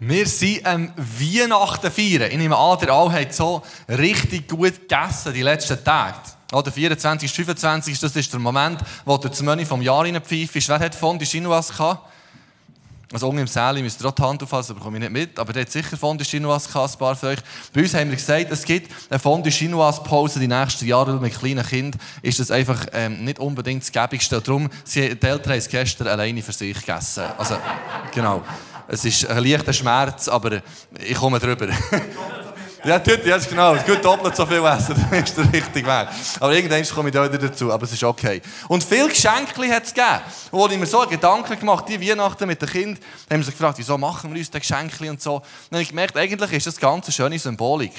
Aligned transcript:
Wir 0.00 0.26
sind 0.26 0.66
am 0.66 0.92
Weihnachten 0.96 1.90
feiern. 1.90 2.30
Ich 2.30 2.36
nehme 2.36 2.56
an, 2.56 2.78
der 2.80 2.90
alle 2.90 3.12
hat 3.12 3.32
so 3.32 3.62
richtig 3.88 4.48
gut 4.48 4.88
gegessen 4.88 5.32
die 5.32 5.42
letzten 5.42 5.82
Tage. 5.84 6.18
Oder 6.52 6.72
24. 6.72 7.32
25. 7.32 8.00
Das 8.00 8.16
ist 8.16 8.32
der 8.32 8.40
Moment, 8.40 8.80
wo 9.04 9.16
du 9.16 9.28
das 9.28 9.40
Menü 9.40 9.64
vom 9.64 9.80
Jahr 9.82 10.02
reinpfeifst. 10.02 10.68
Wer 10.68 10.80
hat 10.80 10.94
Fondue 10.96 11.26
Chinoise 11.26 11.72
gehabt? 11.72 12.10
Also 13.12 13.28
unten 13.28 13.42
im 13.42 13.46
Säle 13.46 13.80
müsst 13.80 14.02
ihr 14.02 14.08
auch 14.08 14.12
die 14.12 14.22
Hand 14.22 14.42
auffassen, 14.42 14.72
aber 14.72 14.80
komme 14.80 14.96
ich 14.96 15.02
nicht 15.02 15.12
mit. 15.12 15.38
Aber 15.38 15.52
der 15.52 15.62
hat 15.62 15.70
sicher 15.70 15.96
Fondue 15.96 16.24
Chinoise 16.24 16.68
gehabt, 16.68 16.94
ein 16.94 16.98
paar 16.98 17.14
von 17.14 17.28
euch. 17.28 17.38
Bei 17.72 17.82
uns 17.82 17.94
haben 17.94 18.10
wir 18.10 18.16
gesagt, 18.16 18.50
es 18.50 18.64
gibt 18.64 18.90
eine 19.08 19.20
Fondue 19.20 19.52
Chinoise 19.52 20.02
Pause 20.02 20.40
die 20.40 20.48
nächsten 20.48 20.86
Jahre 20.86 21.20
mit 21.20 21.38
kleinen 21.38 21.64
Kindern. 21.64 22.00
Ist 22.22 22.40
das 22.40 22.50
einfach 22.50 22.84
ähm, 22.92 23.24
nicht 23.24 23.38
unbedingt 23.38 23.84
das 23.84 23.92
Gäbigste. 23.92 24.40
Darum, 24.40 24.68
sie, 24.82 25.14
die 25.14 25.26
Eltern 25.26 25.52
haben 25.52 25.58
es 25.58 25.68
gestern 25.68 26.08
alleine 26.08 26.42
für 26.42 26.52
sich 26.52 26.74
gegessen. 26.74 27.22
Also, 27.38 27.56
genau. 28.12 28.42
Es 28.88 29.04
ist 29.04 29.26
ein 29.26 29.44
leichter 29.44 29.72
Schmerz, 29.72 30.28
aber 30.28 30.60
ich 30.98 31.14
komme 31.14 31.38
drüber. 31.38 31.68
Ja, 32.84 32.98
tut, 32.98 33.24
ja, 33.24 33.38
genau. 33.38 33.74
Es 33.76 33.86
gut 33.86 34.04
doppelt 34.04 34.36
so 34.36 34.44
viel 34.44 34.62
essen, 34.62 34.94
dann 35.10 35.24
ist 35.24 35.34
der 35.34 35.50
richtige 35.50 35.86
Weg. 35.86 36.08
Aber 36.38 36.52
irgendwann 36.52 36.84
komme 36.86 37.08
ich 37.08 37.14
da 37.14 37.24
wieder 37.24 37.48
dazu, 37.48 37.72
aber 37.72 37.84
es 37.84 37.92
ist 37.92 38.04
okay. 38.04 38.42
Und 38.68 38.84
viele 38.84 39.08
Geschenke 39.08 39.74
hat 39.74 39.84
es 39.84 39.94
gegeben. 39.94 40.20
Wo 40.50 40.66
ich 40.66 40.76
mir 40.76 40.84
so 40.84 41.00
Gedanken 41.06 41.58
gemacht 41.58 41.86
die 41.88 41.98
Weihnachten 41.98 42.46
mit 42.46 42.60
den 42.60 42.68
Kindern, 42.68 43.02
haben 43.30 43.38
wir 43.38 43.44
sich 43.44 43.54
gefragt, 43.54 43.78
wieso 43.78 43.96
machen 43.96 44.30
wir 44.34 44.38
uns 44.38 44.50
das 44.50 44.60
Geschenke 44.60 45.08
und 45.08 45.22
so. 45.22 45.38
Dann 45.70 45.78
habe 45.78 45.82
ich 45.82 45.88
gemerkt, 45.88 46.14
eigentlich 46.18 46.52
ist 46.52 46.66
das 46.66 46.76
ganz 46.76 47.06
eine 47.06 47.12
schöne 47.14 47.38
Symbolik 47.38 47.94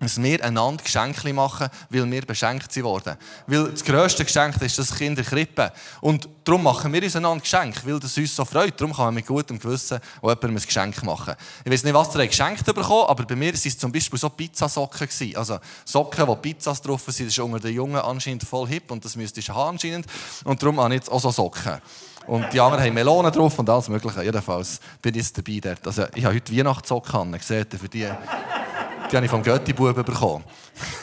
dass 0.00 0.22
wir 0.22 0.44
einander 0.44 0.82
Geschenke 0.82 1.32
machen, 1.32 1.68
weil 1.90 2.10
wir 2.10 2.22
beschenkt 2.22 2.72
sind 2.72 2.84
worden. 2.84 3.16
Weil 3.46 3.70
das 3.70 3.84
grösste 3.84 4.24
Geschenk 4.24 4.60
ist 4.62 4.78
das 4.78 4.94
Kind 4.94 5.18
der 5.18 5.24
Krippe. 5.24 5.72
Und 6.00 6.28
darum 6.44 6.62
machen 6.62 6.92
wir 6.92 7.02
uns 7.02 7.16
einander 7.16 7.40
Geschenk, 7.40 7.84
weil 7.84 7.98
das 7.98 8.16
uns 8.16 8.34
so 8.34 8.44
freut. 8.44 8.80
Darum 8.80 8.94
kann 8.94 9.06
man 9.06 9.14
mit 9.14 9.26
gutem 9.26 9.58
Gewissen 9.58 9.98
auch 10.20 10.28
jemandem 10.28 10.56
ein 10.56 10.62
Geschenk 10.62 11.02
machen. 11.02 11.34
Ich 11.64 11.72
weiß 11.72 11.84
nicht, 11.84 11.94
was 11.94 12.14
ihr 12.14 12.26
geschenkt 12.26 12.64
bekommen 12.64 13.08
aber 13.08 13.24
bei 13.24 13.34
mir 13.34 13.52
waren 13.52 13.60
es 13.62 13.78
zum 13.78 13.90
Beispiel 13.90 14.18
so 14.18 14.28
Pizzasocken. 14.28 15.08
Also 15.34 15.58
Socken, 15.84 16.26
wo 16.26 16.36
Pizzas 16.36 16.80
drauf 16.80 17.02
sind, 17.06 17.26
das 17.26 17.32
ist 17.32 17.38
unter 17.38 17.58
den 17.58 17.74
Jungen 17.74 18.00
anscheinend 18.00 18.44
voll 18.44 18.68
hip 18.68 18.90
und 18.90 19.04
das 19.04 19.16
müsste 19.16 19.40
ich 19.40 19.48
haben 19.48 19.70
anscheinend. 19.70 20.06
Und 20.44 20.62
darum 20.62 20.78
habe 20.80 20.94
ich 20.94 21.00
jetzt 21.00 21.10
auch 21.10 21.20
so 21.20 21.30
Socken. 21.30 21.80
Und 22.26 22.52
die 22.52 22.60
anderen 22.60 22.84
haben 22.84 22.94
Melonen 22.94 23.32
drauf 23.32 23.58
und 23.58 23.68
alles 23.70 23.88
Mögliche. 23.88 24.22
Jedenfalls 24.22 24.80
bin 25.00 25.14
ich 25.14 25.22
jetzt 25.22 25.38
dabei. 25.38 25.76
Also 25.84 26.04
ich 26.14 26.24
habe 26.24 26.34
heute 26.34 26.56
Weihnachtssocken 26.56 27.14
an, 27.34 27.40
seht 27.40 27.72
ihr, 27.72 27.78
für 27.78 27.88
die... 27.88 28.08
Die 29.10 29.16
habe 29.16 29.26
ich 29.26 29.30
vom 29.30 29.42
Götti-Buben 29.42 30.04
bekommen. 30.04 30.44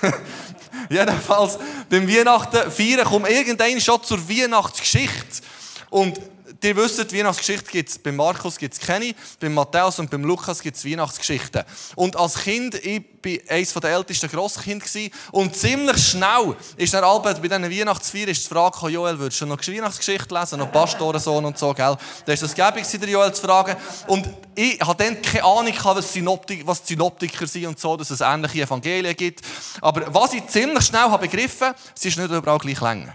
Jedenfalls, 0.90 1.58
beim 1.90 2.08
Weihnachten 2.08 2.72
feiern 2.72 3.06
kommt 3.06 3.30
irgendein 3.30 3.82
schon 3.82 4.04
zur 4.04 4.30
Weihnachtsgeschichte. 4.30 5.42
Und 5.90 6.20
ihr 6.64 6.76
wisst, 6.76 7.14
Weihnachtsgeschichte 7.14 7.72
gibt 7.72 7.90
es, 7.90 8.00
beim 8.00 8.16
Markus 8.16 8.58
gibt 8.58 8.74
es 8.74 8.80
keine, 8.80 9.14
beim 9.40 9.54
Matthäus 9.54 10.00
und 10.00 10.10
beim 10.10 10.24
Lukas 10.24 10.62
gibt 10.62 10.78
es 10.78 10.86
Weihnachtsgeschichten. 10.86 11.64
Und 11.96 12.16
als 12.16 12.36
Kind, 12.36 12.76
ich 12.76 13.04
war 13.24 13.56
eines 13.56 13.74
der 13.74 13.92
ältesten 13.92 14.30
Grosskinder 14.30 14.86
und 15.32 15.56
ziemlich 15.56 15.98
schnell 15.98 16.56
ist 16.78 16.94
dann 16.94 17.04
Albert 17.04 17.42
bei 17.42 17.48
diesen 17.48 17.64
Weihnachtsfeiern 17.64 18.28
die 18.28 18.36
Frage 18.36 18.90
Joel, 18.90 19.18
würdest 19.18 19.42
du 19.42 19.46
noch 19.46 19.60
Weihnachtsgeschichte 19.60 20.34
lesen, 20.34 20.60
noch 20.60 20.72
Pastorensohn 20.72 21.46
und 21.46 21.58
so, 21.58 21.74
gell? 21.74 21.98
Da 22.26 22.34
ist 22.34 22.44
das 22.44 22.54
gäbig, 22.54 22.86
der 22.88 23.10
Joel 23.10 23.34
zu 23.34 23.42
fragen. 23.42 23.76
Und 24.08 24.30
ich 24.54 24.80
hatte 24.80 25.04
dann 25.04 25.22
keine 25.22 25.44
Ahnung, 25.44 25.74
was, 25.84 26.14
Synoptik, 26.14 26.66
was 26.66 26.86
Synoptiker 26.86 27.48
sind 27.48 27.66
und 27.66 27.80
so, 27.80 27.98
dass 27.98 28.12
es 28.12 28.22
ähnliche 28.22 28.62
Evangelien 28.62 29.16
gibt. 29.16 29.42
Aber 29.82 30.14
was 30.14 30.34
ich 30.34 30.46
ziemlich 30.48 30.86
schnell 30.86 31.02
habe 31.02 31.28
begriffen, 31.28 31.74
es 31.96 32.06
ist 32.06 32.18
nicht 32.18 32.32
überall 32.32 32.60
gleich 32.60 32.80
lang. 32.80 33.14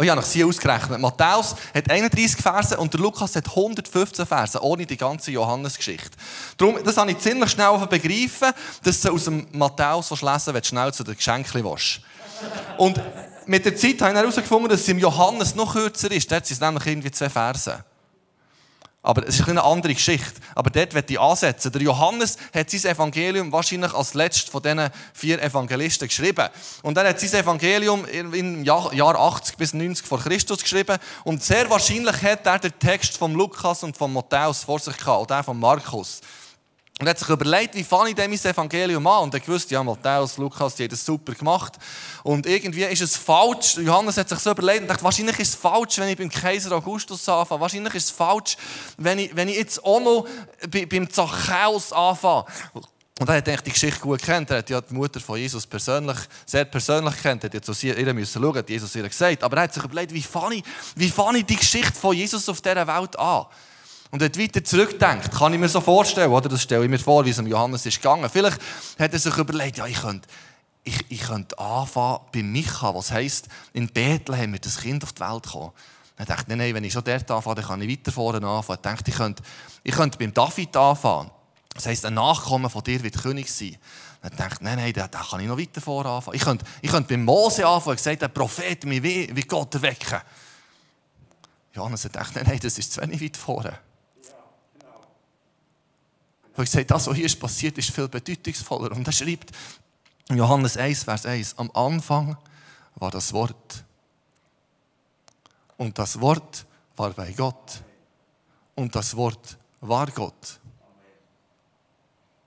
Ich 0.00 0.08
habe 0.08 0.20
nach 0.20 0.26
sie 0.26 0.44
ausgerechnet. 0.44 1.00
Matthäus 1.00 1.54
hat 1.72 1.90
31 1.90 2.40
Verse 2.40 2.76
und 2.76 2.92
der 2.92 3.00
Lukas 3.00 3.36
hat 3.36 3.48
115 3.48 4.26
Verse, 4.26 4.60
ohne 4.62 4.86
die 4.86 4.96
ganze 4.96 5.30
Johannesgeschichte. 5.30 6.10
Darum, 6.56 6.78
das 6.84 6.96
habe 6.96 7.10
ich 7.12 7.18
ziemlich 7.18 7.50
schnell 7.50 7.78
begreifen, 7.88 8.52
dass 8.82 9.00
du 9.00 9.12
aus 9.12 9.24
dem 9.24 9.46
Matthäus 9.52 10.10
lesen 10.10 10.54
willst, 10.54 10.68
schnell 10.68 10.92
zu 10.92 11.04
den 11.04 11.16
Geschenken 11.16 11.64
willst. 11.64 12.00
Und 12.76 13.00
mit 13.46 13.64
der 13.64 13.76
Zeit 13.76 14.00
habe 14.00 14.12
ich 14.12 14.18
herausgefunden, 14.18 14.68
dass 14.68 14.80
es 14.80 14.88
im 14.88 14.98
Johannes 14.98 15.54
noch 15.54 15.74
kürzer 15.74 16.10
ist. 16.10 16.30
Dort 16.30 16.46
sind 16.46 16.56
es 16.56 16.60
nämlich 16.60 16.86
irgendwie 16.86 17.10
zwei 17.10 17.28
Verse. 17.28 17.84
Aber 19.04 19.28
es 19.28 19.38
ist 19.38 19.46
eine 19.46 19.62
andere 19.62 19.92
Geschichte. 19.92 20.40
Aber 20.54 20.70
dort 20.70 20.94
wird 20.94 21.10
ich 21.10 21.20
ansetzen. 21.20 21.70
Der 21.70 21.82
Johannes 21.82 22.38
hat 22.54 22.70
sein 22.70 22.90
Evangelium 22.90 23.52
wahrscheinlich 23.52 23.92
als 23.92 24.14
letztes 24.14 24.48
von 24.48 24.62
diesen 24.62 24.88
vier 25.12 25.42
Evangelisten 25.42 26.08
geschrieben. 26.08 26.48
Und 26.82 26.96
er 26.96 27.10
hat 27.10 27.20
sein 27.20 27.42
Evangelium 27.42 28.06
im 28.06 28.64
Jahr 28.64 29.14
80 29.14 29.58
bis 29.58 29.74
90 29.74 30.06
vor 30.06 30.20
Christus 30.20 30.62
geschrieben. 30.62 30.96
Und 31.22 31.44
sehr 31.44 31.68
wahrscheinlich 31.68 32.22
hat 32.22 32.46
er 32.46 32.58
den 32.58 32.78
Text 32.78 33.18
von 33.18 33.34
Lukas 33.34 33.82
und 33.82 33.94
von 33.94 34.10
Matthäus 34.10 34.64
vor 34.64 34.78
sich 34.78 34.96
gehabt, 34.96 35.20
oder 35.20 35.44
von 35.44 35.60
Markus. 35.60 36.22
Und 37.00 37.08
hat 37.08 37.18
sich 37.18 37.28
überlegt, 37.28 37.74
wie 37.74 37.82
fange 37.82 38.10
ich 38.10 38.14
denn 38.14 38.30
mein 38.30 38.38
Evangelium 38.38 39.04
an? 39.08 39.24
Und 39.24 39.34
er 39.34 39.48
wusste, 39.48 39.74
ja, 39.74 39.82
Matthäus, 39.82 40.36
Lukas, 40.36 40.76
die 40.76 40.84
haben 40.84 40.90
das 40.90 41.04
super 41.04 41.34
gemacht. 41.34 41.72
Und 42.22 42.46
irgendwie 42.46 42.84
ist 42.84 43.02
es 43.02 43.16
falsch. 43.16 43.78
Johannes 43.78 44.16
hat 44.16 44.28
sich 44.28 44.38
so 44.38 44.52
überlegt 44.52 44.82
und 44.82 44.88
dachte, 44.88 45.02
wahrscheinlich 45.02 45.36
ist 45.40 45.48
es 45.48 45.54
falsch, 45.56 45.98
wenn 45.98 46.08
ich 46.08 46.16
beim 46.16 46.30
Kaiser 46.30 46.70
Augustus 46.70 47.28
anfange. 47.28 47.60
Wahrscheinlich 47.60 47.94
ist 47.96 48.04
es 48.04 48.10
falsch, 48.12 48.56
wenn 48.96 49.18
ich, 49.18 49.34
wenn 49.34 49.48
ich 49.48 49.56
jetzt 49.56 49.84
auch 49.84 49.98
noch 50.00 50.26
beim 50.88 51.10
Zachäus 51.10 51.92
anfange. 51.92 52.44
Und 53.18 53.28
er 53.28 53.36
hat 53.36 53.48
eigentlich 53.48 53.60
die 53.62 53.72
Geschichte 53.72 54.00
gut 54.00 54.22
kennt. 54.22 54.50
Er 54.50 54.58
hat 54.58 54.70
ja 54.70 54.80
die 54.80 54.94
Mutter 54.94 55.18
von 55.18 55.36
Jesus 55.36 55.66
persönlich, 55.66 56.18
sehr 56.46 56.64
persönlich 56.64 57.20
kennt. 57.20 57.42
Er 57.42 57.48
hat 57.48 57.54
jetzt 57.54 57.66
zu 57.66 57.86
ihr 57.86 58.14
müssen 58.14 58.40
schauen, 58.40 58.56
hat 58.56 58.70
Jesus 58.70 58.94
ihr 58.94 59.08
gesagt. 59.08 59.42
Aber 59.42 59.56
er 59.56 59.64
hat 59.64 59.74
sich 59.74 59.82
überlegt, 59.82 60.14
wie 60.14 60.22
fange 60.22 60.56
ich, 60.56 60.64
wie 60.94 61.10
fange 61.10 61.38
ich 61.38 61.46
die 61.46 61.56
Geschichte 61.56 61.92
von 61.92 62.14
Jesus 62.14 62.48
auf 62.48 62.60
dieser 62.60 62.86
Welt 62.86 63.18
an? 63.18 63.46
Und 64.14 64.22
hat 64.22 64.38
weiter 64.38 64.62
zurückdenkt, 64.62 65.32
kann 65.32 65.52
ich 65.54 65.58
mir 65.58 65.68
so 65.68 65.80
vorstellen, 65.80 66.30
oder? 66.30 66.48
Das 66.48 66.62
stelle 66.62 66.84
ich 66.84 66.88
mir 66.88 67.00
vor, 67.00 67.24
wie 67.24 67.30
es 67.30 67.38
um 67.40 67.48
Johannes 67.48 67.84
ist 67.84 67.96
gegangen. 67.96 68.30
Vielleicht 68.30 68.60
hat 68.96 69.12
er 69.12 69.18
sich 69.18 69.36
überlegt, 69.36 69.78
ja, 69.78 69.86
ich 69.86 70.00
könnte, 70.00 70.28
ich, 70.84 71.04
ich 71.08 71.22
könnte 71.22 71.58
anfangen 71.58 72.20
bei 72.32 72.44
Micha, 72.44 72.94
was 72.94 73.10
heisst, 73.10 73.48
in 73.72 73.88
Bethlehem 73.88 74.52
wird 74.52 74.66
das 74.66 74.78
Kind 74.78 75.02
auf 75.02 75.14
die 75.14 75.20
Welt 75.20 75.48
kommen. 75.48 75.72
Er 76.16 76.26
dachte, 76.26 76.44
nein, 76.46 76.58
nein, 76.58 76.74
wenn 76.76 76.84
ich 76.84 76.92
schon 76.92 77.02
dort 77.02 77.28
anfange, 77.28 77.56
dann 77.56 77.64
kann 77.64 77.82
ich 77.82 77.90
weiter 77.90 78.12
vorne 78.12 78.46
anfangen. 78.46 78.78
Er 78.84 78.92
dachte, 78.92 79.10
ich 79.10 79.16
könnte, 79.16 79.42
ich 79.82 79.94
könnte 79.96 80.16
beim 80.16 80.32
David 80.32 80.76
anfangen. 80.76 81.32
Das 81.74 81.86
heisst, 81.86 82.06
ein 82.06 82.14
Nachkommen 82.14 82.70
von 82.70 82.84
dir 82.84 83.02
wird 83.02 83.20
König 83.20 83.50
sein. 83.50 83.76
Er 84.22 84.30
dachte, 84.30 84.62
nein, 84.62 84.76
nein, 84.76 84.92
da, 84.92 85.08
kann 85.08 85.40
ich 85.40 85.48
noch 85.48 85.58
weiter 85.58 85.80
vorne 85.80 86.10
anfangen. 86.10 86.36
Ich 86.36 86.44
könnte, 86.44 86.64
ich 86.82 86.90
könnte 86.92 87.08
beim 87.08 87.24
Mose 87.24 87.66
anfangen. 87.66 87.94
Er 87.94 87.96
gesagt, 87.96 88.22
der 88.22 88.28
Prophet 88.28 88.88
wie, 88.88 89.02
wie 89.34 89.42
Gott 89.42 89.74
erwecken. 89.74 90.20
Johannes 91.72 92.04
gedacht, 92.04 92.36
nein, 92.36 92.44
nein, 92.46 92.60
das 92.62 92.78
ist 92.78 92.92
zu 92.92 93.02
wenig 93.02 93.20
weit 93.20 93.36
vorne. 93.36 93.76
Weil 96.54 96.64
ich 96.64 96.70
sage, 96.70 96.86
das, 96.86 97.06
was 97.06 97.16
hier 97.16 97.26
ist 97.26 97.38
passiert, 97.38 97.78
ist 97.78 97.90
viel 97.90 98.08
bedeutungsvoller. 98.08 98.92
Und 98.92 99.06
er 99.06 99.12
schreibt 99.12 99.50
in 100.28 100.36
Johannes 100.36 100.76
1, 100.76 101.04
Vers 101.04 101.26
1, 101.26 101.58
am 101.58 101.70
Anfang 101.72 102.36
war 102.94 103.10
das 103.10 103.32
Wort. 103.32 103.84
Und 105.76 105.98
das 105.98 106.20
Wort 106.20 106.64
war 106.96 107.10
bei 107.10 107.32
Gott. 107.32 107.82
Und 108.74 108.94
das 108.94 109.16
Wort 109.16 109.58
war 109.80 110.06
Gott. 110.06 110.60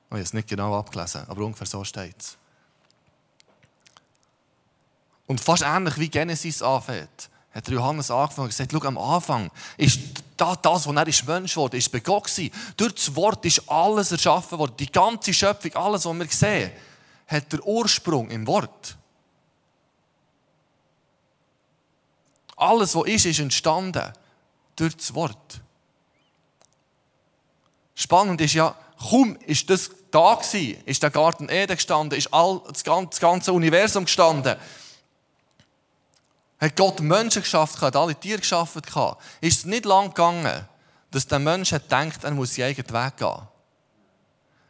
Ich 0.07 0.11
habe 0.11 0.21
es 0.21 0.33
nicht 0.33 0.47
genau 0.47 0.77
abgelesen, 0.77 1.25
aber 1.27 1.43
ungefähr 1.43 1.67
so 1.67 1.83
steht 1.83 2.15
es. 2.17 2.37
Und 5.27 5.41
fast 5.41 5.63
ähnlich 5.63 5.97
wie 5.97 6.07
Genesis 6.09 6.61
anfängt 6.61 7.29
hat 7.53 7.67
Johannes 7.67 8.09
angefangen 8.09 8.45
und 8.45 8.49
gesagt, 8.49 8.71
schau, 8.71 8.87
am 8.87 8.97
Anfang 8.97 9.51
ist 9.77 9.99
das, 10.37 10.61
das 10.61 10.87
was 10.87 10.95
er 10.95 11.07
ist 11.07 11.27
Mensch 11.27 11.55
wurde, 11.57 11.77
ist 11.77 11.91
bei 11.91 11.99
Gott. 11.99 12.31
Durch 12.77 12.93
das 12.93 13.15
Wort 13.15 13.43
ist 13.45 13.69
alles 13.69 14.11
erschaffen 14.11 14.57
worden. 14.57 14.75
Die 14.77 14.91
ganze 14.91 15.33
Schöpfung, 15.33 15.75
alles, 15.75 16.05
was 16.05 16.17
wir 16.17 16.27
sehen, 16.27 16.71
hat 17.27 17.51
der 17.51 17.65
Ursprung 17.65 18.29
im 18.29 18.47
Wort. 18.47 18.95
Alles, 22.55 22.95
was 22.95 23.07
ist, 23.07 23.25
ist 23.25 23.39
entstanden 23.39 24.13
durch 24.75 24.95
das 24.95 25.13
Wort. 25.13 25.61
Spannend 27.93 28.41
ist 28.41 28.53
ja, 28.53 28.75
kaum 29.09 29.35
ist 29.45 29.69
das 29.69 29.91
da 30.11 30.35
gewesen, 30.35 30.81
ist 30.85 31.03
der 31.03 31.09
Garten 31.09 31.49
Eden 31.49 31.75
gestanden, 31.75 32.17
ist 32.17 32.33
all, 32.33 32.61
das 32.67 33.19
ganze 33.19 33.53
Universum 33.53 34.05
gestanden 34.05 34.55
hat 36.59 36.75
Gott 36.75 36.99
Menschen 36.99 37.41
geschaffen, 37.41 37.81
hat 37.81 37.95
alle 37.95 38.15
Tiere 38.15 38.39
geschaffen, 38.39 38.81
ist 39.41 39.59
es 39.59 39.65
nicht 39.65 39.85
lang 39.85 40.07
gegangen, 40.09 40.65
dass 41.11 41.27
der 41.27 41.39
Mensch 41.39 41.71
gedacht, 41.71 42.23
er 42.23 42.31
muss 42.31 42.55
seinen 42.55 42.69
eigenen 42.69 42.93
Weg 42.93 43.17
gehen. 43.17 43.47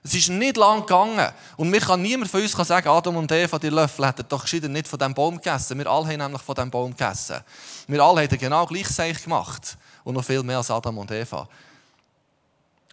Es 0.04 0.14
ist 0.14 0.30
nicht 0.30 0.56
lang 0.56 0.82
gegangen. 0.82 1.34
Und 1.58 1.70
mir 1.70 1.82
kann 1.82 2.02
niemand 2.02 2.32
von 2.32 2.42
uns 2.42 2.54
sagen, 2.54 2.88
Adam 2.88 3.18
und 3.18 3.30
Eva, 3.30 3.60
die 3.60 3.68
Löffel 3.68 4.08
hätten 4.08 4.26
doch 4.30 4.44
gescheiter 4.44 4.70
nicht 4.70 4.88
von 4.88 4.98
diesem 4.98 5.14
Baum 5.14 5.36
gegessen. 5.36 5.78
Wir 5.78 5.88
alle 5.88 6.08
haben 6.08 6.18
nämlich 6.18 6.42
von 6.42 6.56
diesem 6.56 6.72
Baum 6.72 6.96
gegessen. 6.96 7.42
Wir 7.88 8.02
alle 8.02 8.22
haben 8.22 8.38
genau 8.38 8.66
gleich 8.66 9.22
gemacht. 9.22 9.78
Und 10.06 10.14
noch 10.14 10.24
viel 10.24 10.44
mehr 10.44 10.58
als 10.58 10.72
Adam 10.72 10.98
und 10.98 11.12
Eva. 11.12 11.50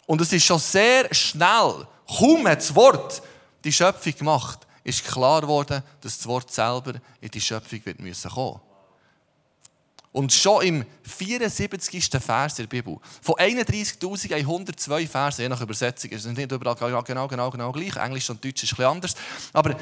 Und 0.06 0.20
es 0.20 0.32
ist 0.32 0.44
schon 0.44 0.58
sehr 0.58 1.14
schnell, 1.14 1.86
kaum 2.18 2.48
hat 2.48 2.58
das 2.58 2.74
Wort 2.74 3.22
die 3.62 3.72
Schöpfung 3.72 4.14
gemacht, 4.16 4.66
ist 4.82 5.04
klar 5.04 5.40
geworden, 5.40 5.82
dass 6.00 6.18
das 6.18 6.26
Wort 6.26 6.52
selber 6.52 6.94
in 7.20 7.30
die 7.30 7.40
Schöpfung 7.40 7.80
wird 7.84 7.96
kommen 7.96 8.08
müssen. 8.08 8.60
Und 10.14 10.32
schon 10.32 10.62
im 10.62 10.86
74. 11.02 12.08
Vers 12.24 12.54
der 12.54 12.68
Bibel, 12.68 12.98
von 13.20 13.34
31.102 13.34 15.08
Versen, 15.08 15.42
je 15.42 15.48
nach 15.48 15.60
Übersetzung, 15.60 16.16
sind 16.16 16.38
nicht 16.38 16.52
überall 16.52 16.76
genau, 16.76 17.02
genau, 17.02 17.26
genau, 17.26 17.50
genau 17.50 17.72
gleich, 17.72 17.96
Englisch 17.96 18.30
und 18.30 18.44
Deutsch 18.44 18.62
ist 18.62 18.74
ein 18.74 18.76
bisschen 18.76 18.90
anders, 18.92 19.14
aber 19.52 19.76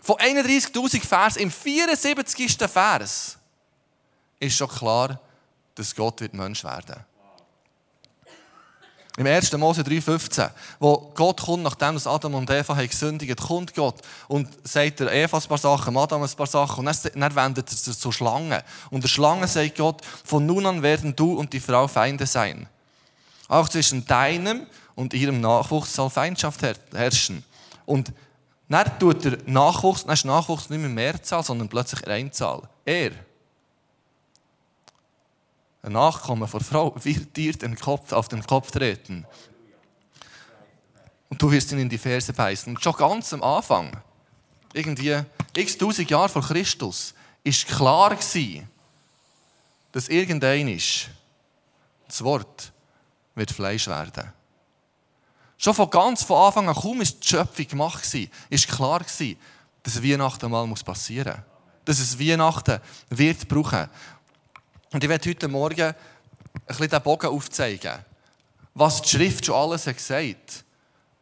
von 0.00 0.16
31.000 0.16 1.04
Vers, 1.04 1.36
im 1.36 1.50
74. 1.50 2.56
Vers, 2.56 3.36
ist 4.40 4.56
schon 4.56 4.68
klar, 4.68 5.20
dass 5.74 5.94
Gott 5.94 6.22
wird 6.22 6.32
Mensch 6.32 6.64
werden 6.64 6.88
wird. 6.88 7.04
Im 9.18 9.26
1. 9.26 9.52
Mose 9.54 9.80
3,15, 9.80 10.50
wo 10.78 11.10
Gott 11.14 11.40
kommt, 11.40 11.62
nachdem 11.62 11.96
Adam 11.96 12.34
und 12.34 12.50
Eva 12.50 12.76
haben 12.76 12.88
gesündigt 12.88 13.40
kommt 13.40 13.74
Gott 13.74 14.02
und 14.28 14.48
sagt 14.62 15.00
der 15.00 15.10
Eva 15.10 15.38
ein 15.38 15.42
paar 15.44 15.56
Sachen, 15.56 15.96
Adam 15.96 16.22
ein 16.22 16.28
paar 16.28 16.46
Sachen 16.46 16.86
und 16.86 17.04
dann, 17.04 17.20
dann 17.20 17.34
wendet 17.34 17.70
er 17.70 17.76
sich 17.76 17.98
zur 17.98 18.12
Schlange. 18.12 18.62
Und 18.90 19.02
der 19.02 19.08
Schlange 19.08 19.48
sagt 19.48 19.76
Gott, 19.76 20.02
von 20.24 20.44
nun 20.44 20.66
an 20.66 20.82
werden 20.82 21.16
du 21.16 21.32
und 21.32 21.52
die 21.54 21.60
Frau 21.60 21.88
Feinde 21.88 22.26
sein. 22.26 22.68
Auch 23.48 23.70
zwischen 23.70 24.04
deinem 24.04 24.66
und 24.94 25.14
ihrem 25.14 25.40
Nachwuchs 25.40 25.94
soll 25.94 26.10
Feindschaft 26.10 26.60
herrschen. 26.92 27.42
Und 27.86 28.12
dann 28.68 28.98
tut 28.98 29.24
der 29.24 29.38
Nachwuchs, 29.46 30.04
dann 30.04 30.12
ist 30.12 30.24
Nachwuchs 30.26 30.68
nicht 30.68 30.80
mehr 30.80 30.90
Mehrzahl, 30.90 31.42
sondern 31.42 31.68
plötzlich 31.68 32.06
Einzahl. 32.06 32.62
Er 32.84 33.12
ein 35.86 35.92
Nachkommen 35.92 36.48
von 36.48 36.60
Frau 36.60 36.94
wird 37.04 37.36
dir 37.36 37.52
den 37.52 37.76
Kopf 37.76 38.12
auf 38.12 38.28
den 38.28 38.44
Kopf 38.44 38.72
treten. 38.72 39.24
Und 41.28 41.40
du 41.40 41.50
wirst 41.50 41.70
ihn 41.70 41.78
in 41.78 41.88
die 41.88 41.98
Ferse 41.98 42.32
beißen. 42.32 42.74
Und 42.74 42.82
schon 42.82 42.94
ganz 42.94 43.32
am 43.32 43.42
Anfang, 43.42 43.96
irgendwie 44.72 45.22
x 45.56 45.78
tausend 45.78 46.10
Jahre 46.10 46.28
vor 46.28 46.42
Christus, 46.42 47.14
ist 47.44 47.68
klar 47.68 48.10
gewesen, 48.10 48.68
dass 49.92 50.08
irgendein 50.08 50.76
das 52.08 52.22
Wort 52.22 52.72
wird 53.34 53.52
Fleisch 53.52 53.86
werden. 53.86 54.32
Schon 55.56 55.74
von 55.74 55.88
ganz 55.88 56.22
von 56.24 56.46
Anfang 56.46 56.68
an, 56.68 56.74
kaum 56.74 57.00
ist 57.00 57.22
die 57.22 57.28
Schöpfung 57.28 57.66
gemacht 57.66 58.02
gewesen, 58.02 58.30
ist 58.50 58.68
klar 58.68 59.00
gewesen, 59.00 59.38
dass 59.82 60.02
Weihnachten 60.02 60.50
mal 60.50 60.66
passieren 60.84 61.36
muss. 61.36 61.84
Dass 61.84 61.98
es 62.00 62.18
Weihnachten 62.18 62.80
wird 63.10 63.46
brauchen. 63.46 63.88
Und 64.96 65.04
ich 65.04 65.10
werde 65.10 65.28
heute 65.28 65.46
Morgen 65.46 65.82
ein 65.82 65.94
bisschen 66.66 66.88
den 66.88 67.02
Bogen 67.02 67.26
aufzeigen, 67.26 67.98
was 68.72 69.02
die 69.02 69.10
Schrift 69.10 69.44
schon 69.44 69.54
alles 69.54 69.86
hat 69.86 69.98
gesagt 69.98 70.64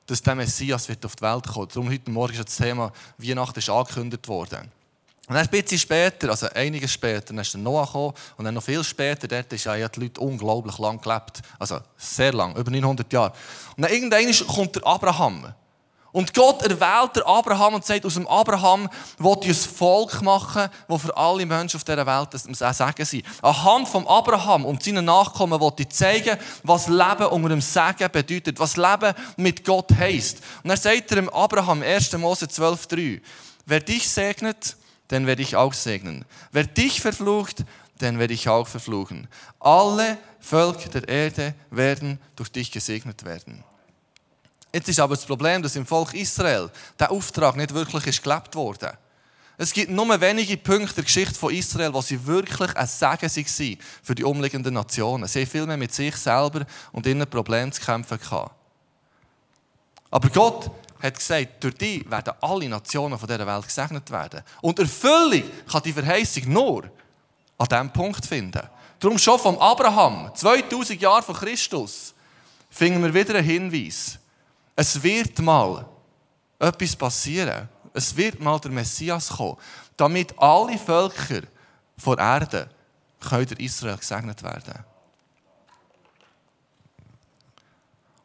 dass 0.07 0.23
der 0.23 0.37
Messias 0.37 0.89
wird 0.89 1.05
auf 1.05 1.17
die 1.17 1.23
Welt 1.23 1.49
kommen. 1.49 1.67
Darum 1.67 1.91
heute 1.91 2.09
Morgen 2.09 2.35
ist 2.35 2.47
das 2.47 2.57
Thema 2.57 2.93
Weihnachten 3.19 3.59
ist 3.59 3.69
angekündigt 3.69 4.29
worden. 4.29 4.71
Und 5.27 5.35
dann 5.35 5.39
ein 5.39 5.49
bisschen 5.49 5.81
später, 5.81 6.29
also 6.31 6.47
einiges 6.51 6.93
später, 6.93 7.33
dann 7.33 7.39
ist 7.39 7.53
der 7.53 7.63
Noah 7.63 7.87
gekommen 7.87 8.15
und 8.37 8.45
dann 8.45 8.55
noch 8.55 8.63
viel 8.63 8.85
später, 8.85 9.27
dort 9.27 9.51
haben 9.51 9.81
ja 9.81 9.89
die 9.89 10.01
Leute 10.01 10.21
unglaublich 10.21 10.79
lang 10.79 11.01
gelebt. 11.01 11.43
Also 11.59 11.81
sehr 11.97 12.33
lang, 12.33 12.55
über 12.55 12.71
900 12.71 13.13
Jahre. 13.13 13.33
Und 13.77 13.83
dann 13.83 13.93
irgendwann 13.93 14.47
kommt 14.47 14.77
der 14.77 14.87
Abraham. 14.87 15.53
Und 16.15 16.33
Gott 16.33 16.63
erwählt 16.63 17.17
der 17.17 17.27
Abraham 17.27 17.75
und 17.75 17.85
sagt, 17.85 18.07
aus 18.07 18.15
dem 18.15 18.29
Abraham 18.29 18.89
will 19.19 19.37
ich 19.43 19.49
ein 19.49 19.55
Volk 19.55 20.23
machen, 20.23 20.69
das 20.87 21.03
für 21.03 21.17
alle 21.17 21.45
Menschen 21.45 21.77
auf 21.77 21.83
dieser 21.83 22.07
Welt 22.07 22.29
ein 22.33 22.55
Segen 22.55 23.05
sein 23.05 23.23
Anhand 23.43 23.89
von 23.89 24.07
Abraham 24.07 24.65
und 24.65 24.81
seinen 24.81 25.07
Nachkommen 25.07 25.61
will 25.61 25.73
ich 25.77 25.89
zeigen, 25.89 26.39
was 26.63 26.87
Leben 26.87 27.27
unter 27.27 27.49
dem 27.49 27.61
Segen 27.61 28.13
bedeutet, 28.13 28.61
was 28.61 28.77
Leben 28.77 29.13
mit 29.37 29.65
Gott 29.65 29.91
heisst. 29.99 30.41
Und 30.63 30.71
er 30.71 30.77
sagt 30.77 31.11
er 31.11 31.17
dem 31.17 31.29
Abraham, 31.31 31.83
1. 31.83 32.13
Mose 32.13 32.47
12,3, 32.47 33.21
wer 33.67 33.81
dich 33.81 34.09
segnet, 34.09 34.77
den 35.11 35.27
werde 35.27 35.43
ich 35.43 35.57
auch 35.57 35.73
segnen. 35.73 36.25
Wer 36.53 36.63
dich 36.63 37.01
verflucht, 37.01 37.65
den 38.01 38.21
werde 38.21 38.35
ich 38.35 38.49
auch 38.49 38.69
verfluchen. 38.69 39.27
Alle 39.59 40.17
Völker 40.39 40.91
der 40.91 41.09
Erde 41.09 41.55
werden 41.71 42.21
durch 42.37 42.53
dich 42.53 42.71
gesegnet 42.71 43.25
werden. 43.25 43.65
Jetzt 44.75 44.89
ist 44.89 44.99
aber 44.99 45.15
das 45.15 45.25
Problem, 45.25 45.63
dass 45.63 45.77
im 45.77 45.87
Volk 45.87 46.15
Israel 46.15 46.69
der 46.99 47.13
Auftrag 47.13 47.55
nicht 47.55 47.73
wirklich 47.73 48.09
ist 48.09 48.25
gelebt 48.25 48.57
wurde. 48.57 48.99
Es 49.57 49.73
gibt 49.73 49.89
nur 49.89 50.21
wenige 50.21 50.57
Punkte 50.57 50.97
der 50.97 51.05
Geschichte 51.05 51.37
von 51.37 51.55
Israel, 51.55 51.95
wo 51.95 52.03
sie 52.03 52.27
wirklich 52.27 52.77
ein 52.77 52.87
Segen 52.89 53.31
waren 53.31 53.79
für 54.03 54.17
die 54.17 54.25
umliegenden 54.25 54.75
Nationen. 54.75 55.29
Sie 55.29 55.43
haben 55.43 55.47
viel 55.47 55.65
mehr 55.65 55.77
mit 55.77 55.95
sich 55.95 56.17
selber 56.17 56.67
und 56.91 57.07
ihren 57.07 57.25
Problemen 57.31 57.71
zu 57.71 57.81
kämpfen 57.81 58.19
gehabt. 58.19 58.51
Aber 60.11 60.29
Gott 60.31 60.69
hat 61.01 61.19
gesagt, 61.21 61.63
durch 61.63 61.77
die 61.77 62.11
werden 62.11 62.35
alle 62.41 62.69
Nationen 62.69 63.17
von 63.17 63.29
dieser 63.29 63.47
Welt 63.47 63.67
gesegnet 63.69 64.11
werden. 64.11 64.43
Und 64.61 64.81
Erfüllung 64.81 65.45
kann 65.71 65.83
die 65.85 65.93
Verheißung 65.93 66.53
nur 66.53 66.91
an 67.59 67.69
diesem 67.69 67.93
Punkt 67.93 68.27
finden. 68.27 68.69
Darum 68.99 69.19
schon 69.19 69.39
vom 69.39 69.57
Abraham, 69.57 70.33
2000 70.35 71.01
Jahre 71.01 71.23
vor 71.23 71.37
Christus, 71.37 72.13
finden 72.71 73.01
wir 73.05 73.15
wieder 73.15 73.37
einen 73.37 73.47
Hinweis 73.47 74.19
es 74.77 75.03
wird 75.03 75.39
mal 75.39 75.87
etwas 76.59 76.97
passieren. 76.97 77.69
Es 77.93 78.17
wird 78.17 78.41
mal 78.41 78.59
der 78.59 78.73
Messias 78.73 79.29
kommen, 79.29 79.57
damit 79.97 80.37
alle 80.39 80.79
Völker 80.79 81.43
von 81.97 82.19
Erde 82.19 82.69
können 83.21 83.57
Israel 83.59 83.97
gesegnet 83.97 84.43
werden. 84.43 84.85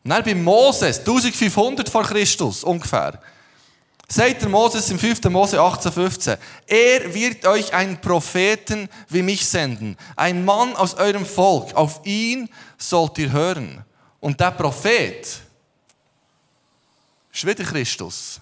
Und 0.04 0.10
dann 0.10 0.24
bei 0.24 0.34
Moses, 0.34 1.00
1500 1.00 1.88
vor 1.88 2.04
Christus 2.04 2.64
ungefähr, 2.64 3.20
sagt 4.08 4.42
der 4.42 4.50
Moses 4.50 4.90
im 4.90 4.98
5. 4.98 5.26
Mose 5.26 5.60
18,15, 5.60 6.38
er 6.66 7.14
wird 7.14 7.46
euch 7.46 7.72
einen 7.74 8.02
Propheten 8.02 8.90
wie 9.10 9.22
mich 9.22 9.46
senden, 9.46 9.98
ein 10.16 10.44
Mann 10.44 10.76
aus 10.76 10.96
eurem 10.96 11.26
Volk, 11.26 11.76
auf 11.76 12.02
ihn 12.06 12.50
sollt 12.78 13.20
ihr 13.20 13.32
hören. 13.32 13.86
Und 14.20 14.40
der 14.40 14.52
Prophet, 14.52 15.42
ist 17.40 17.46
wieder 17.46 17.64
Christus. 17.64 18.42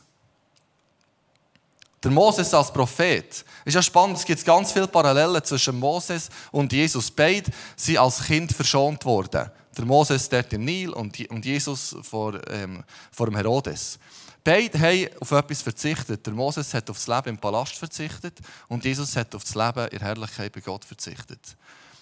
Der 2.04 2.12
Moses 2.12 2.54
als 2.54 2.72
Prophet. 2.72 3.46
Ist 3.66 3.74
ja 3.74 3.82
spannend, 3.82 4.18
es 4.18 4.26
gibt 4.26 4.44
ganz 4.46 4.72
viele 4.72 4.88
Parallelen 4.88 5.44
zwischen 5.44 5.78
Moses 5.78 6.30
und 6.52 6.72
Jesus. 6.72 7.12
Beide 7.12 7.52
sind 7.76 7.98
als 7.98 8.24
Kind 8.24 8.52
verschont 8.52 9.04
worden. 9.06 9.52
Der 9.76 9.86
Moses 9.86 10.28
dort 10.30 10.52
im 10.54 10.66
Nil 10.66 10.90
und 10.90 11.46
Jesus 11.46 11.96
vor, 12.02 12.40
ähm, 12.50 12.84
vor 13.12 13.28
dem 13.28 13.36
Herodes. 13.36 14.00
Beide 14.44 14.80
haben 14.80 15.10
auf 15.20 15.32
etwas 15.32 15.62
verzichtet. 15.62 16.26
Der 16.26 16.34
Moses 16.34 16.74
hat 16.74 16.90
auf 16.90 16.98
das 16.98 17.08
Leben 17.08 17.30
im 17.30 17.38
Palast 17.38 17.76
verzichtet 17.76 18.40
und 18.68 18.86
Jesus 18.86 19.16
hat 19.16 19.36
auf 19.36 19.44
das 19.44 19.54
Leben 19.54 19.88
in 19.90 20.00
Herrlichkeit 20.00 20.54
bei 20.54 20.62
Gott 20.62 20.86
verzichtet. 20.86 21.56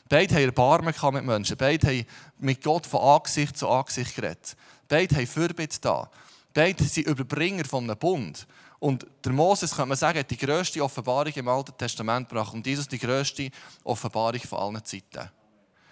Beide 0.08 0.36
haben 0.36 0.44
Erbarmen 0.44 0.94
mit 1.14 1.26
Menschen. 1.26 1.58
Beide 1.58 1.88
haben 1.88 2.06
mit 2.38 2.64
Gott 2.64 2.86
von 2.86 3.02
Angesicht 3.02 3.58
zu 3.58 3.68
Angesicht 3.68 4.16
geredet. 4.16 4.56
Beide 4.88 5.16
haben 5.16 5.28
Fürbitte 5.28 5.80
da. 5.82 6.10
Beide 6.56 6.86
sind 6.86 7.08
Überbringer 7.08 7.66
von 7.66 7.84
einem 7.84 7.98
Bund. 7.98 8.48
Und 8.80 9.06
der 9.26 9.34
Moses, 9.34 9.76
kann 9.76 9.90
man 9.90 9.98
sagen, 9.98 10.20
hat 10.20 10.32
die 10.32 10.38
grösste 10.38 10.82
Offenbarung 10.82 11.34
im 11.34 11.50
Alten 11.50 11.78
Testament 11.78 12.30
gebracht 12.30 12.54
und 12.54 12.66
Jesus 12.66 12.88
die 12.88 12.98
grösste 12.98 13.50
Offenbarung 13.84 14.40
von 14.40 14.60
allen 14.60 14.86
Zeiten. 14.86 15.30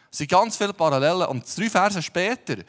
Es 0.10 0.20
sind 0.20 0.32
ganz 0.32 0.56
viele 0.56 0.74
Parallelen. 0.74 1.28
Und 1.28 1.46
drei 1.58 1.70
Verse 1.70 2.02
später 2.02 2.64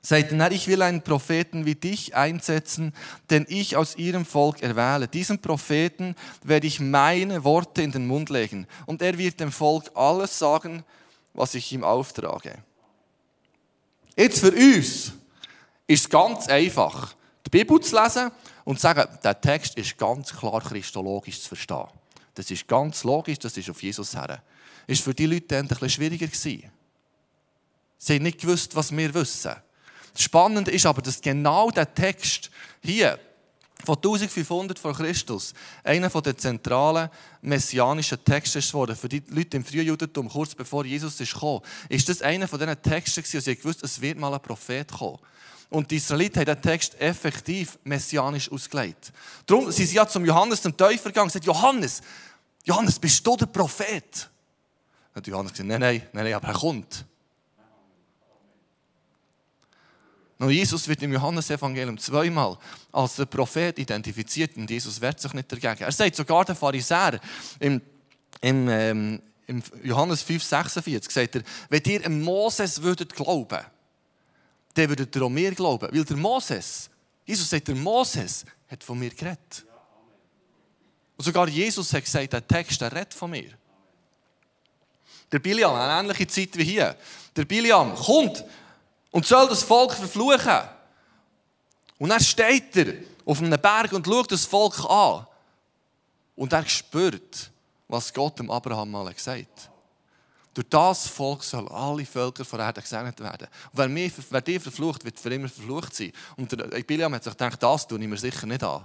sagt 0.00 0.32
er, 0.32 0.50
ich 0.50 0.66
will 0.66 0.80
einen 0.80 1.02
Propheten 1.02 1.66
wie 1.66 1.74
dich 1.74 2.16
einsetzen, 2.16 2.94
den 3.28 3.44
ich 3.50 3.76
aus 3.76 3.96
ihrem 3.96 4.24
Volk 4.24 4.62
erwähle. 4.62 5.08
Diesem 5.08 5.40
Propheten 5.40 6.14
werde 6.42 6.66
ich 6.66 6.80
meine 6.80 7.44
Worte 7.44 7.82
in 7.82 7.92
den 7.92 8.06
Mund 8.06 8.30
legen 8.30 8.66
und 8.86 9.02
er 9.02 9.18
wird 9.18 9.40
dem 9.40 9.52
Volk 9.52 9.90
alles 9.94 10.38
sagen, 10.38 10.84
was 11.34 11.54
ich 11.54 11.70
ihm 11.70 11.84
auftrage. 11.84 12.62
Jetzt 14.16 14.40
für 14.40 14.52
uns 14.52 15.17
ist 15.88 16.04
es 16.04 16.08
ganz 16.08 16.46
einfach, 16.46 17.14
die 17.44 17.50
Bibel 17.50 17.80
zu 17.80 18.00
lesen 18.00 18.30
und 18.64 18.76
zu 18.76 18.82
sagen, 18.82 19.08
der 19.24 19.40
Text 19.40 19.76
ist 19.76 19.96
ganz 19.96 20.32
klar 20.32 20.60
christologisch 20.60 21.40
zu 21.40 21.48
verstehen. 21.48 21.88
Das 22.34 22.50
ist 22.50 22.68
ganz 22.68 23.02
logisch, 23.04 23.38
das 23.38 23.56
ist 23.56 23.68
auf 23.70 23.82
Jesus 23.82 24.14
her. 24.14 24.42
Ist 24.86 25.02
für 25.02 25.14
die 25.14 25.26
Leute 25.26 25.46
dann 25.46 25.60
ein 25.60 25.68
bisschen 25.68 25.90
schwieriger 25.90 26.26
gewesen. 26.26 26.70
Sie 27.96 28.14
haben 28.14 28.22
nicht 28.22 28.40
gewusst, 28.40 28.76
was 28.76 28.94
wir 28.96 29.12
wissen. 29.14 29.56
Das 30.12 30.22
Spannende 30.22 30.70
ist 30.70 30.86
aber, 30.86 31.00
dass 31.02 31.20
genau 31.20 31.70
der 31.70 31.92
Text 31.92 32.50
hier 32.82 33.18
von 33.84 33.96
1500 33.96 34.78
vor 34.78 34.92
Christus 34.92 35.54
einer 35.84 36.08
der 36.08 36.36
zentralen 36.36 37.08
messianischen 37.40 38.22
Texte 38.24 38.58
ist. 38.58 38.70
Für 38.70 39.08
die 39.08 39.22
Leute 39.28 39.56
im 39.56 39.64
Frühjudentum, 39.64 40.28
kurz 40.28 40.54
bevor 40.54 40.84
Jesus 40.84 41.18
ist 41.20 41.32
gekommen, 41.32 41.62
ist 41.88 42.08
das 42.08 42.20
einer 42.20 42.46
von 42.46 42.58
diesen 42.58 42.82
Texten 42.82 43.22
gewesen, 43.22 43.40
sie 43.40 43.56
gewusst, 43.56 43.82
es 43.82 44.00
wird 44.00 44.18
mal 44.18 44.34
ein 44.34 44.42
Prophet 44.42 44.90
kommen. 44.90 45.18
Und 45.70 45.90
die 45.90 45.96
Israeliten 45.96 46.40
haben 46.40 46.46
den 46.46 46.62
Text 46.62 46.98
effektiv 47.00 47.78
messianisch 47.84 48.50
ausgelegt. 48.50 49.12
Darum 49.46 49.70
sind 49.70 49.86
sie 49.86 49.96
ja 49.96 50.06
zum 50.06 50.24
Johannes, 50.24 50.62
zum 50.62 50.76
Täufer 50.76 51.10
gegangen 51.10 51.24
und 51.24 51.32
gesagt, 51.32 51.44
Johannes, 51.44 52.00
Johannes, 52.64 52.98
bist 52.98 53.26
du 53.26 53.36
der 53.36 53.46
Prophet? 53.46 54.30
Und 55.14 55.26
Johannes 55.26 55.52
gesagt, 55.52 55.68
nein, 55.68 55.80
nein, 55.80 56.02
nein, 56.12 56.32
aber 56.32 56.48
er 56.48 56.54
kommt. 56.54 57.04
Und 60.38 60.50
Jesus 60.50 60.86
wird 60.86 61.02
im 61.02 61.12
Johannesevangelium 61.12 61.98
zweimal 61.98 62.56
als 62.92 63.16
der 63.16 63.24
Prophet 63.26 63.78
identifiziert 63.78 64.56
und 64.56 64.70
Jesus 64.70 65.00
wehrt 65.00 65.20
sich 65.20 65.32
nicht 65.32 65.50
dagegen. 65.50 65.82
Er 65.82 65.92
sagt 65.92 66.14
sogar 66.14 66.44
der 66.44 66.54
Pharisäer 66.54 67.18
im, 67.58 67.80
im, 68.40 68.68
ähm, 68.68 69.22
im 69.48 69.62
Johannes 69.82 70.22
5, 70.22 70.42
46 70.42 71.12
sagt 71.12 71.36
er, 71.36 71.42
wenn 71.68 71.82
ihr 71.84 72.08
Moses 72.08 72.80
würdet 72.80 73.14
glauben, 73.16 73.64
dann 74.78 74.88
würdet 74.88 75.14
ihr 75.14 75.22
auch 75.22 75.28
mir 75.28 75.52
glauben. 75.54 75.88
Weil 75.90 76.04
der 76.04 76.16
Moses, 76.16 76.88
Jesus 77.26 77.50
sagt, 77.50 77.68
der 77.68 77.74
Moses 77.74 78.44
hat 78.70 78.84
von 78.84 78.98
mir 78.98 79.10
geredet. 79.10 79.64
Und 81.16 81.24
sogar 81.24 81.48
Jesus 81.48 81.92
hat 81.92 82.04
gesagt, 82.04 82.32
der 82.32 82.46
Text, 82.46 82.80
der 82.80 82.92
redet 82.92 83.12
von 83.12 83.30
mir. 83.30 83.50
Der 85.30 85.40
Biliam, 85.40 85.74
eine 85.74 86.00
ähnliche 86.00 86.26
Zeit 86.26 86.56
wie 86.56 86.64
hier. 86.64 86.96
Der 87.34 87.44
Biliam 87.44 87.94
kommt 87.94 88.44
und 89.10 89.26
soll 89.26 89.48
das 89.48 89.62
Volk 89.62 89.92
verfluchen. 89.92 90.60
Und 91.98 92.10
dann 92.10 92.20
steht 92.20 92.76
er 92.76 92.94
auf 93.24 93.42
einem 93.42 93.60
Berg 93.60 93.92
und 93.92 94.06
schaut 94.06 94.30
das 94.30 94.46
Volk 94.46 94.78
an. 94.88 95.26
Und 96.36 96.52
er 96.52 96.66
spürt, 96.68 97.50
was 97.88 98.14
Gott 98.14 98.38
dem 98.38 98.50
Abraham 98.50 98.92
mal 98.92 99.12
gesagt 99.12 99.40
hat. 99.40 99.70
Durch 100.58 100.70
das 100.70 101.06
Volk 101.06 101.44
sollen 101.44 101.68
alle 101.68 102.04
Völker 102.04 102.44
von 102.44 102.58
Erde 102.58 102.82
gesegnet 102.82 103.20
werden. 103.20 103.46
Und 103.46 103.78
wer, 103.78 103.88
mich, 103.88 104.12
wer 104.28 104.40
dich 104.40 104.60
verflucht, 104.60 105.04
wird 105.04 105.16
für 105.16 105.32
immer 105.32 105.48
verflucht 105.48 105.94
sein. 105.94 106.10
Und 106.36 106.50
der 106.50 106.82
Biliam 106.82 107.14
hat 107.14 107.22
sich 107.22 107.32
gedacht, 107.32 107.62
das 107.62 107.86
tue 107.86 108.00
ich 108.00 108.08
mir 108.08 108.16
sicher 108.16 108.44
nicht 108.44 108.64
an. 108.64 108.84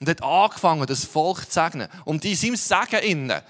Und 0.00 0.08
hat 0.08 0.20
angefangen, 0.20 0.84
das 0.84 1.04
Volk 1.04 1.44
zu 1.44 1.52
segnen. 1.52 1.86
Und 2.04 2.24
in 2.24 2.34
seinem 2.34 2.56
Segen 2.56 3.04
innen, 3.04 3.40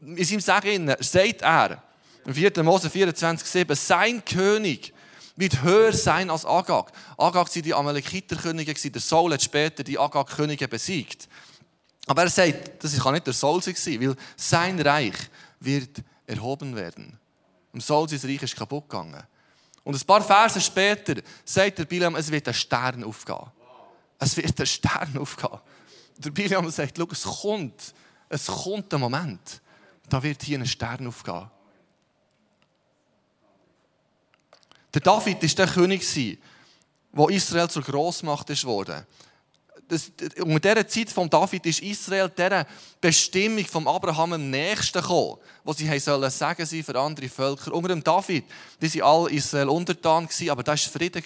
in 0.00 0.24
seinem 0.24 0.40
Segen 0.40 0.68
innen, 0.68 0.96
sagt 1.00 1.42
er, 1.42 1.82
im 2.24 2.32
4. 2.32 2.62
Mose 2.62 2.88
24, 2.88 3.46
7, 3.46 3.76
sein 3.76 4.24
König 4.24 4.94
wird 5.36 5.60
höher 5.60 5.92
sein 5.92 6.30
als 6.30 6.46
Agag. 6.46 6.92
Agag 7.18 7.54
waren 7.54 7.62
die 7.62 7.74
Amalekiterkönige, 7.74 8.72
der 8.72 9.00
Saul 9.02 9.34
hat 9.34 9.42
später 9.42 9.84
die 9.84 9.98
Agag-Könige 9.98 10.66
besiegt. 10.66 11.28
Aber 12.06 12.22
er 12.22 12.30
sagt, 12.30 12.82
das 12.82 12.98
kann 12.98 13.12
nicht 13.12 13.26
der 13.26 13.34
Saul 13.34 13.62
sein, 13.62 14.00
weil 14.00 14.16
sein 14.34 14.80
Reich 14.80 15.16
wird 15.60 16.02
erhoben 16.26 16.74
werden. 16.74 17.18
Im 17.72 17.80
Saul 17.80 18.08
sein 18.08 18.20
Reich 18.30 18.42
ist 18.42 18.56
kaputt 18.56 18.88
gegangen. 18.88 19.22
Und 19.82 19.94
ein 19.94 20.06
paar 20.06 20.22
Verse 20.22 20.60
später 20.60 21.20
sagt 21.44 21.78
der 21.78 21.84
Bilam, 21.84 22.16
es 22.16 22.30
wird 22.30 22.48
ein 22.48 22.54
Stern 22.54 23.04
aufgehen. 23.04 23.50
Es 24.18 24.36
wird 24.36 24.58
ein 24.58 24.66
Stern 24.66 25.18
aufgehen. 25.18 25.60
Der 26.16 26.30
Bilam 26.30 26.70
sagt, 26.70 26.96
schau, 26.96 27.08
es 27.10 27.22
kommt, 27.22 27.94
es 28.28 28.46
kommt 28.46 28.94
ein 28.94 29.00
Moment, 29.00 29.60
da 30.08 30.22
wird 30.22 30.42
hier 30.42 30.58
ein 30.58 30.66
Stern 30.66 31.06
aufgehen. 31.06 31.50
Der 34.94 35.00
David 35.00 35.42
war 35.42 35.48
der 35.48 35.66
König, 35.66 36.14
der 36.14 37.30
Israel 37.30 37.68
zur 37.68 37.82
Großmacht 37.82 38.48
ist. 38.50 38.64
Das, 39.88 40.10
unter 40.40 40.60
dieser 40.60 40.88
Zeit 40.88 41.10
von 41.10 41.28
David 41.28 41.66
ist 41.66 41.80
Israel 41.80 42.30
dieser 42.30 42.66
Bestimmung 43.00 43.64
von 43.66 43.86
Abraham 43.86 44.32
am 44.34 44.50
nächsten 44.50 45.00
gekommen, 45.00 45.36
wo 45.62 45.72
sie 45.72 45.98
sollen 45.98 46.30
sagen 46.30 46.64
sie 46.64 46.82
für 46.82 46.98
andere 46.98 47.28
Völker. 47.28 47.72
Unter 47.72 47.88
dem 47.88 48.02
David, 48.02 48.44
die 48.80 49.00
waren 49.00 49.02
alle 49.02 49.30
Israel 49.30 49.68
untertan, 49.68 50.28
aber 50.48 50.62
da 50.62 50.72
war 50.72 50.78
Frieden. 50.78 51.22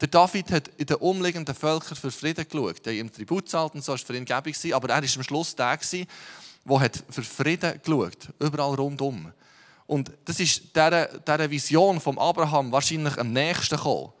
Der 0.00 0.08
David 0.08 0.52
hat 0.52 0.68
in 0.76 0.86
den 0.86 0.96
umliegenden 0.96 1.54
Völkern 1.54 1.96
für 1.96 2.12
Frieden 2.12 2.46
geschaut. 2.48 2.86
Er 2.86 2.92
hat 2.92 2.98
ihm 2.98 3.12
Tribut 3.12 3.46
gezahlt 3.46 3.74
und 3.74 3.84
so 3.84 3.92
war 3.92 3.98
für 3.98 4.16
ihn 4.16 4.24
gäbig. 4.24 4.74
Aber 4.74 4.88
er 4.88 5.02
war 5.02 5.16
am 5.16 5.22
Schluss 5.24 5.56
der, 5.56 5.76
der 5.76 6.90
für 7.10 7.22
Frieden 7.22 7.80
geschaut 7.82 8.28
hat, 8.28 8.34
überall 8.38 8.74
rundum. 8.74 9.32
Und 9.86 10.12
das 10.24 10.38
ist 10.38 10.76
dieser, 10.76 11.06
dieser 11.06 11.50
Vision 11.50 12.00
von 12.00 12.18
Abraham 12.18 12.70
wahrscheinlich 12.70 13.18
am 13.18 13.32
nächsten 13.32 13.76
gekommen. 13.76 14.12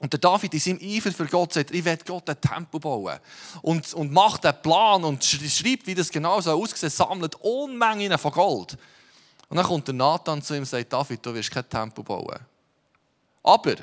Und 0.00 0.12
der 0.12 0.20
David 0.20 0.52
in 0.54 0.60
seinem 0.60 0.80
Eifer 0.82 1.12
für 1.12 1.26
Gott 1.26 1.52
sagt, 1.52 1.70
ich 1.70 1.84
werde 1.84 2.04
Gott 2.04 2.28
ein 2.28 2.40
Tempel 2.40 2.80
bauen. 2.80 3.18
Und, 3.62 3.94
und 3.94 4.12
macht 4.12 4.44
einen 4.44 4.60
Plan 4.60 5.04
und 5.04 5.24
schreibt, 5.24 5.86
wie 5.86 5.94
das 5.94 6.10
genau 6.10 6.40
so 6.40 6.50
aussieht, 6.50 6.90
sammelt 6.90 7.36
Unmengen 7.36 8.18
von 8.18 8.32
Gold. 8.32 8.76
Und 9.48 9.56
dann 9.56 9.66
kommt 9.66 9.86
der 9.86 9.94
Nathan 9.94 10.42
zu 10.42 10.54
ihm 10.54 10.60
und 10.60 10.66
sagt, 10.66 10.92
David, 10.92 11.24
du 11.24 11.32
wirst 11.32 11.50
kein 11.50 11.68
Tempel 11.68 12.02
bauen. 12.02 12.40
Aber 13.42 13.76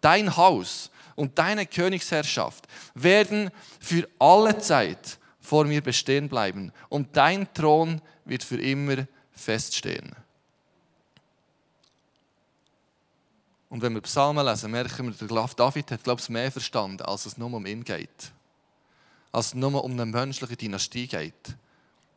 dein 0.00 0.34
Haus 0.34 0.90
und 1.16 1.38
deine 1.38 1.66
Königsherrschaft 1.66 2.66
werden 2.94 3.50
für 3.78 4.08
alle 4.18 4.58
Zeit 4.58 5.18
vor 5.40 5.64
mir 5.64 5.82
bestehen 5.82 6.28
bleiben. 6.28 6.72
Und 6.88 7.14
dein 7.16 7.52
Thron 7.52 8.00
wird 8.24 8.42
für 8.42 8.60
immer 8.60 9.06
feststehen. 9.32 10.14
Und 13.70 13.80
wenn 13.82 13.94
wir 13.94 14.02
Psalmen 14.02 14.44
lesen, 14.44 14.70
merken 14.70 15.06
wir, 15.06 15.28
der 15.28 15.48
David 15.56 15.90
hat, 15.92 16.04
glaube 16.04 16.20
ich, 16.20 16.28
mehr 16.28 16.52
verstanden, 16.52 17.02
als 17.02 17.24
es 17.24 17.38
nur 17.38 17.52
um 17.52 17.64
ihn 17.64 17.84
geht. 17.84 18.32
Als 19.32 19.46
es 19.46 19.54
nur 19.54 19.82
um 19.82 19.92
eine 19.92 20.04
menschliche 20.04 20.56
Dynastie 20.56 21.06
geht. 21.06 21.56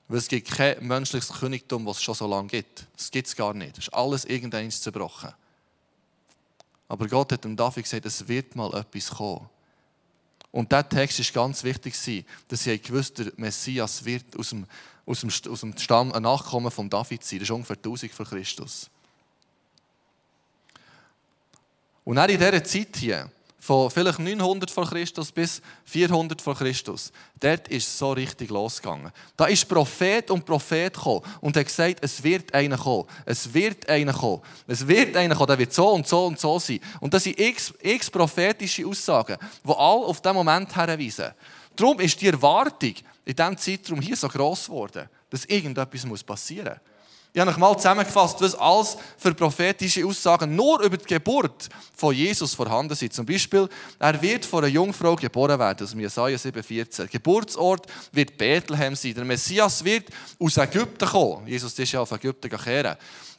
Weil 0.07 0.17
es 0.17 0.27
gibt 0.27 0.49
kein 0.49 0.85
menschliches 0.85 1.31
Königtum, 1.31 1.85
das 1.85 1.97
es 1.97 2.03
schon 2.03 2.15
so 2.15 2.27
lange 2.27 2.49
gibt. 2.49 2.87
Das 2.97 3.09
gibt 3.11 3.27
es 3.27 3.35
gar 3.35 3.53
nicht. 3.53 3.77
Das 3.77 3.87
ist 3.87 3.93
alles 3.93 4.25
irgendwann 4.25 4.69
zerbrochen. 4.71 5.31
Aber 6.89 7.07
Gott 7.07 7.31
hat 7.31 7.43
dem 7.45 7.55
David 7.55 7.83
gesagt, 7.83 8.05
es 8.05 8.27
wird 8.27 8.55
mal 8.55 8.73
etwas 8.73 9.11
kommen. 9.11 9.47
Und 10.51 10.71
dieser 10.71 10.89
Text 10.89 11.19
ist 11.19 11.33
ganz 11.33 11.63
wichtig, 11.63 11.95
dass 12.47 12.63
sie 12.63 12.79
gewusst 12.79 13.19
der 13.19 13.31
Messias 13.37 14.03
wird 14.03 14.37
aus 14.37 14.49
dem 14.49 14.67
aus 15.05 15.21
dem, 15.21 15.29
aus 15.51 15.59
dem 15.61 15.77
Stamm 15.77 16.11
ein 16.13 16.23
Nachkommen 16.23 16.71
von 16.71 16.89
David 16.89 17.23
sein. 17.23 17.39
Das 17.39 17.47
ist 17.47 17.51
ungefähr 17.51 17.75
1000 17.75 18.11
vor 18.11 18.25
Christus. 18.25 18.89
Und 22.03 22.17
dann 22.17 22.29
in 22.29 22.37
dieser 22.37 22.63
Zeit 22.63 22.95
hier, 22.97 23.29
von 23.63 23.89
vielleicht 23.89 24.19
900 24.19 24.69
vor 24.69 24.85
Christus 24.85 25.31
bis 25.31 25.61
400 25.85 26.41
vor 26.41 26.53
Christus, 26.53 27.13
dort 27.39 27.69
ist 27.69 27.87
es 27.87 27.97
so 27.97 28.11
richtig 28.11 28.49
losgegangen. 28.49 29.09
Da 29.37 29.45
ist 29.45 29.69
Prophet 29.69 30.29
und 30.31 30.45
Prophet 30.45 30.93
gekommen 30.93 31.21
und 31.39 31.55
hat 31.55 31.65
gesagt, 31.65 31.99
es 32.01 32.21
wird 32.21 32.53
einer 32.53 32.77
kommen, 32.77 33.07
es 33.25 33.53
wird 33.53 33.87
einer 33.87 34.11
kommen, 34.11 34.41
es 34.67 34.85
wird 34.85 35.15
einer 35.15 35.33
kommen, 35.33 35.47
der 35.47 35.59
wird 35.59 35.71
so 35.71 35.91
und 35.91 36.05
so 36.05 36.25
und 36.25 36.37
so 36.37 36.59
sein. 36.59 36.81
Und 36.99 37.13
das 37.13 37.23
sind 37.23 37.39
x, 37.39 37.73
x 37.81 38.11
prophetische 38.11 38.85
Aussagen, 38.85 39.37
die 39.63 39.69
alle 39.69 40.05
auf 40.05 40.19
diesen 40.19 40.35
Moment 40.35 40.75
herweisen. 40.75 41.31
Darum 41.73 42.01
ist 42.01 42.19
die 42.19 42.27
Erwartung 42.27 42.95
in 43.23 43.33
diesem 43.33 43.57
Zeitraum 43.57 44.01
hier 44.01 44.17
so 44.17 44.27
gross 44.27 44.65
geworden, 44.65 45.07
dass 45.29 45.45
irgendetwas 45.45 46.23
passieren 46.23 46.73
muss. 46.73 46.92
Ich 47.35 47.39
habe 47.41 47.49
noch 47.49 47.57
mal 47.57 47.75
zusammengefasst, 47.75 48.39
was 48.41 48.53
alles 48.53 48.95
für 49.17 49.33
prophetische 49.33 50.05
Aussagen 50.05 50.55
nur 50.55 50.79
über 50.83 50.97
die 50.97 51.05
Geburt 51.05 51.67
von 51.95 52.13
Jesus 52.13 52.53
vorhanden 52.53 52.93
sind. 52.93 53.11
Zum 53.11 53.25
Beispiel, 53.25 53.67
er 53.97 54.21
wird 54.21 54.45
von 54.45 54.63
einer 54.63 54.71
Jungfrau 54.71 55.15
geboren 55.15 55.57
werden, 55.57 55.83
aus 55.83 55.95
Jesaja 55.95 56.37
7,14. 56.37 57.07
Geburtsort 57.07 57.87
wird 58.11 58.37
Bethlehem 58.37 58.95
sein. 58.95 59.15
Der 59.15 59.25
Messias 59.25 59.83
wird 59.83 60.09
aus 60.37 60.57
Ägypten 60.57 61.09
kommen. 61.09 61.47
Jesus 61.47 61.77
ist 61.79 61.91
ja 61.91 62.01
auf 62.01 62.11
Ägypten 62.11 62.49
gekehren. 62.49 62.97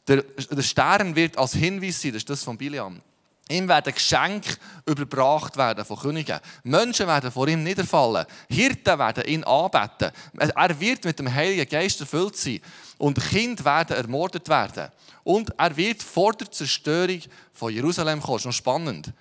Der, 0.08 0.22
der 0.22 0.62
Stern 0.62 1.14
wird 1.14 1.38
als 1.38 1.52
Hinweis 1.54 2.02
sein, 2.02 2.14
das 2.14 2.22
ist 2.22 2.30
das 2.30 2.42
von 2.42 2.58
Biliam. 2.58 3.00
Ihm 3.48 3.68
werden 3.68 3.92
Geschenke 3.92 4.56
überbracht 4.86 5.56
werden 5.56 5.84
von 5.84 5.98
Königen. 5.98 6.40
Menschen 6.62 7.06
werden 7.06 7.30
vor 7.30 7.46
ihm 7.46 7.62
niederfallen. 7.62 8.24
Hirten 8.48 8.98
werden 8.98 9.24
ihn 9.26 9.44
anbeten. 9.44 10.12
Er 10.38 10.80
wird 10.80 11.04
mit 11.04 11.18
dem 11.18 11.32
Heiligen 11.32 11.68
Geist 11.68 12.00
erfüllt 12.00 12.36
sein. 12.36 12.60
Und 12.96 13.20
Kinder 13.20 13.64
werden 13.64 13.96
ermordet 13.96 14.48
werden. 14.48 14.88
Und 15.24 15.52
er 15.58 15.76
wird 15.76 16.02
vor 16.02 16.32
der 16.32 16.50
Zerstörung 16.50 17.20
von 17.52 17.72
Jerusalem 17.72 18.20
kommen. 18.20 18.36
Das 18.36 18.42
ist 18.42 18.46
noch 18.46 18.52
spannend. 18.52 19.12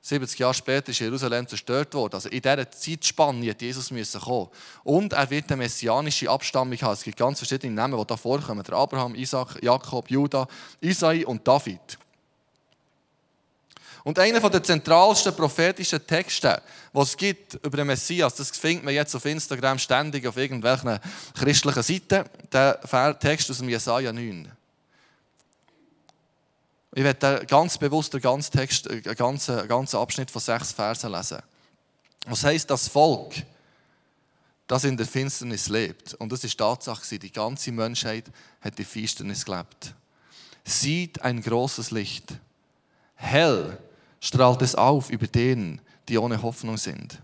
70 0.00 0.38
Jahre 0.38 0.54
später 0.54 0.90
ist 0.90 0.98
Jerusalem 0.98 1.46
zerstört 1.46 1.94
worden. 1.94 2.14
Also 2.14 2.28
in 2.28 2.42
dieser 2.42 2.70
Zeitspanne 2.70 3.50
hat 3.50 3.62
Jesus 3.62 3.90
müssen 3.90 4.20
kommen. 4.20 4.48
Und 4.84 5.12
er 5.12 5.30
wird 5.30 5.50
eine 5.50 5.58
messianische 5.62 6.28
Abstammung 6.28 6.76
haben. 6.82 6.92
Es 6.92 7.04
gibt 7.04 7.16
ganz 7.16 7.38
verschiedene 7.38 7.72
Namen, 7.72 7.98
die 7.98 8.06
da 8.06 8.16
vorkommen. 8.16 8.64
Abraham, 8.68 9.14
Isaac, 9.16 9.62
Jakob, 9.62 10.10
Judah, 10.10 10.46
Isai 10.80 11.24
und 11.24 11.46
David. 11.46 11.98
Und 14.04 14.18
einer 14.18 14.40
der 14.50 14.62
zentralsten 14.62 15.34
prophetischen 15.34 16.04
Texte, 16.04 16.60
die 16.92 16.98
es 16.98 17.16
gibt 17.16 17.54
über 17.64 17.76
den 17.76 17.86
Messias, 17.86 18.34
das 18.34 18.50
findet 18.50 18.84
man 18.84 18.94
jetzt 18.94 19.14
auf 19.14 19.24
Instagram 19.24 19.78
ständig 19.78 20.26
auf 20.26 20.36
irgendwelchen 20.36 20.98
christlichen 21.34 21.82
Seiten, 21.82 22.28
der 22.50 22.80
Text 23.20 23.50
aus 23.50 23.58
dem 23.58 23.68
Jesaja 23.68 24.12
9. 24.12 24.50
Ich 26.94 27.04
werde 27.04 27.46
ganz 27.46 27.78
bewusst 27.78 28.12
den 28.12 28.20
ganzen 28.20 28.52
Text, 28.52 28.90
einen 28.90 29.02
ganzen, 29.02 29.66
ganzen 29.68 29.96
Abschnitt 29.96 30.30
von 30.30 30.42
sechs 30.42 30.72
Versen 30.72 31.12
lesen. 31.12 31.38
Was 32.26 32.44
heißt 32.44 32.68
das 32.70 32.88
Volk, 32.88 33.34
das 34.66 34.84
in 34.84 34.96
der 34.96 35.06
Finsternis 35.06 35.68
lebt? 35.68 36.14
Und 36.14 36.32
das 36.32 36.44
ist 36.44 36.58
Tatsache, 36.58 37.18
die 37.18 37.32
ganze 37.32 37.72
Menschheit 37.72 38.24
hat 38.60 38.76
die 38.78 38.84
Finsternis 38.84 39.44
gelebt. 39.44 39.94
Sieht 40.64 41.22
ein 41.22 41.40
großes 41.40 41.92
Licht. 41.92 42.34
Hell 43.14 43.78
strahlt 44.22 44.62
es 44.62 44.74
auf 44.74 45.10
über 45.10 45.26
denen, 45.26 45.80
die 46.08 46.16
ohne 46.16 46.40
Hoffnung 46.40 46.78
sind. 46.78 47.20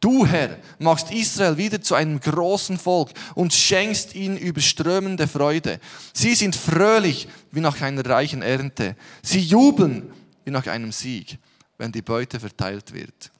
Du, 0.00 0.26
Herr, 0.26 0.58
machst 0.78 1.10
Israel 1.12 1.56
wieder 1.56 1.80
zu 1.80 1.94
einem 1.94 2.18
großen 2.18 2.78
Volk 2.78 3.10
und 3.34 3.54
schenkst 3.54 4.14
ihnen 4.14 4.36
überströmende 4.36 5.28
Freude. 5.28 5.80
Sie 6.12 6.34
sind 6.34 6.56
fröhlich 6.56 7.28
wie 7.52 7.60
nach 7.60 7.80
einer 7.80 8.04
reichen 8.04 8.42
Ernte. 8.42 8.96
Sie 9.22 9.40
jubeln 9.40 10.12
wie 10.44 10.50
nach 10.50 10.66
einem 10.66 10.92
Sieg, 10.92 11.38
wenn 11.78 11.92
die 11.92 12.02
Beute 12.02 12.40
verteilt 12.40 12.92
wird. 12.92 13.30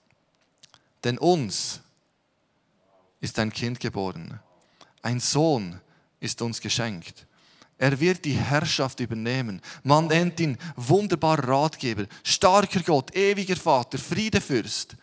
Denn 1.02 1.18
uns 1.18 1.80
ist 3.20 3.38
ein 3.38 3.52
Kind 3.52 3.80
geboren, 3.80 4.40
ein 5.02 5.20
Sohn 5.20 5.80
ist 6.20 6.40
uns 6.40 6.60
geschenkt. 6.60 7.26
Er 7.84 8.00
wird 8.00 8.24
die 8.24 8.32
Herrschaft 8.32 8.98
übernehmen. 9.00 9.60
Man 9.82 10.06
nennt 10.06 10.40
ihn 10.40 10.56
wunderbarer 10.74 11.46
Ratgeber, 11.46 12.06
starker 12.22 12.80
Gott, 12.80 13.14
ewiger 13.14 13.56
Vater, 13.56 13.98
Friedefürst. 13.98 14.96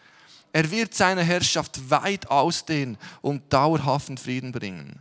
Er 0.52 0.72
wird 0.72 0.96
seine 0.96 1.22
Herrschaft 1.22 1.92
weit 1.92 2.28
ausdehnen 2.32 2.98
und 3.22 3.54
dauerhaften 3.54 4.18
Frieden 4.18 4.52
bringen. 4.52 5.00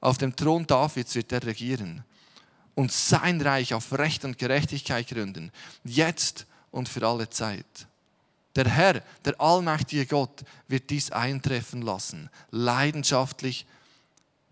Auf 0.00 0.18
dem 0.18 0.34
Thron 0.34 0.66
Davids 0.66 1.14
wird 1.14 1.30
er 1.30 1.44
regieren 1.44 2.02
und 2.74 2.90
sein 2.90 3.40
Reich 3.40 3.72
auf 3.72 3.96
Recht 3.96 4.24
und 4.24 4.36
Gerechtigkeit 4.36 5.06
gründen, 5.06 5.52
jetzt 5.84 6.44
und 6.72 6.88
für 6.88 7.06
alle 7.06 7.30
Zeit. 7.30 7.86
Der 8.56 8.68
Herr, 8.68 9.00
der 9.24 9.40
allmächtige 9.40 10.06
Gott, 10.06 10.42
wird 10.66 10.90
dies 10.90 11.12
eintreffen 11.12 11.82
lassen. 11.82 12.30
Leidenschaftlich 12.50 13.64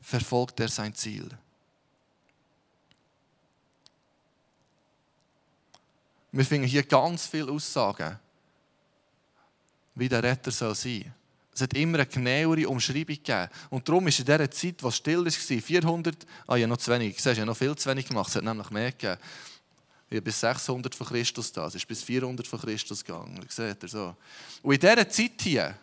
verfolgt 0.00 0.60
er 0.60 0.68
sein 0.68 0.94
Ziel. 0.94 1.28
Wir 6.32 6.44
finden 6.44 6.66
hier 6.66 6.82
ganz 6.82 7.26
viele 7.26 7.52
Aussagen, 7.52 8.18
wie 9.94 10.08
der 10.08 10.22
Retter 10.22 10.50
soll 10.50 10.74
sein. 10.74 11.14
Es 11.54 11.60
hat 11.60 11.74
immer 11.74 11.98
eine 11.98 12.06
genauere 12.06 12.66
Umschreibung 12.66 13.16
gegeben. 13.16 13.48
Und 13.68 13.86
darum 13.86 14.08
ist 14.08 14.18
in 14.18 14.24
dieser 14.24 14.50
Zeit, 14.50 14.82
was 14.82 14.96
still 14.96 15.24
war, 15.24 15.30
400, 15.30 16.26
ah 16.46 16.56
ja, 16.56 16.66
noch 16.66 16.78
zu 16.78 16.90
wenig, 16.90 17.16
siehst, 17.16 17.26
ich 17.26 17.38
habe 17.38 17.46
noch 17.46 17.56
viel 17.56 17.76
zu 17.76 17.90
wenig 17.90 18.08
gemacht, 18.08 18.30
es 18.30 18.36
hat 18.36 18.44
nämlich 18.44 18.70
mehr 18.70 18.90
gegeben. 18.90 19.20
Bin 20.08 20.22
bis 20.22 20.40
600 20.40 20.94
von 20.94 21.06
Christus 21.06 21.52
da, 21.52 21.66
es 21.66 21.74
ist 21.74 21.86
bis 21.86 22.02
400 22.02 22.46
von 22.46 22.60
Christus 22.60 23.04
gegangen, 23.04 23.44
seht 23.48 23.82
ihr 23.82 23.88
so. 23.88 24.16
Und 24.62 24.74
in 24.74 24.80
dieser 24.80 25.08
Zeit 25.08 25.40
hier, 25.40 25.74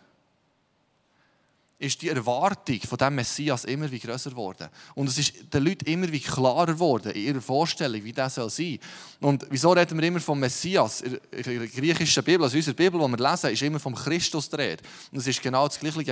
ist 1.80 2.02
die 2.02 2.10
Erwartung 2.10 2.78
von 2.80 2.98
dem 2.98 3.14
Messias 3.14 3.64
immer 3.64 3.90
wie 3.90 3.98
größer 3.98 4.30
geworden. 4.30 4.68
Und 4.94 5.08
es 5.08 5.16
ist 5.16 5.32
den 5.52 5.64
Leuten 5.64 5.86
immer 5.86 6.12
wie 6.12 6.20
klarer 6.20 6.74
geworden 6.74 7.10
in 7.12 7.22
ihrer 7.22 7.40
Vorstellung, 7.40 8.04
wie 8.04 8.12
das 8.12 8.34
soll 8.34 8.50
sein. 8.50 8.78
Und 9.18 9.46
wieso 9.48 9.72
reden 9.72 9.98
wir 9.98 10.06
immer 10.06 10.20
vom 10.20 10.38
Messias? 10.38 11.00
In 11.00 11.18
der 11.32 11.66
griechischen 11.68 12.22
Bibel, 12.22 12.44
also 12.44 12.54
in 12.54 12.60
unserer 12.60 12.74
Bibel, 12.74 13.00
die 13.00 13.08
wir 13.08 13.30
lesen, 13.30 13.50
ist 13.50 13.62
immer 13.62 13.80
vom 13.80 13.94
Christus 13.94 14.50
die 14.50 14.56
Rede. 14.56 14.82
Und 15.10 15.18
es 15.18 15.26
ist 15.26 15.42
genau 15.42 15.66
das 15.66 15.80
Gleiche 15.80 16.04